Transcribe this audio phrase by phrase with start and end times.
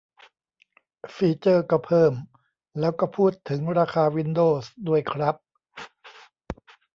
[1.15, 2.13] ฟีเจอร์ก็เพิ่ม
[2.79, 5.35] แล้วก็พูดถึงราคาวินโดวส์ด้วยครับ